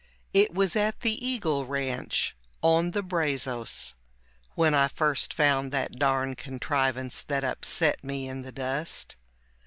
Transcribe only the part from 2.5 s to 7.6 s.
on the Brazos, When I first found that darned contrivance that